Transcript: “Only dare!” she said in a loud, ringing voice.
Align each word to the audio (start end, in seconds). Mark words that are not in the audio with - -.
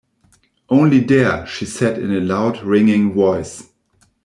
“Only 0.67 0.99
dare!” 1.01 1.45
she 1.45 1.65
said 1.67 2.01
in 2.01 2.11
a 2.11 2.21
loud, 2.21 2.63
ringing 2.63 3.13
voice. 3.13 3.69